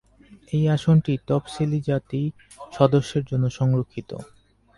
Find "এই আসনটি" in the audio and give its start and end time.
0.53-1.13